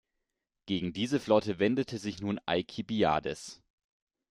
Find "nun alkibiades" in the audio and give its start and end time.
2.23-3.61